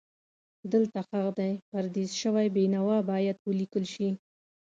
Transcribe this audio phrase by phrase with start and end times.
[0.71, 4.09] دلته ښخ دی پردیس شوی بېنوا باید ولیکل شي.